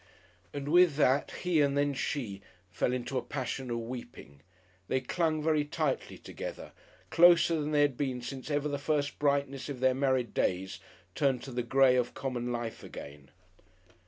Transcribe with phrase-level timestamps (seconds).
[0.51, 4.41] And with that he and then she fell into a passion of weeping.
[4.87, 6.71] They clung very tightly together
[7.11, 10.79] closer than they had been since ever the first brightness of their married days
[11.13, 13.29] turned to the grey of common life again.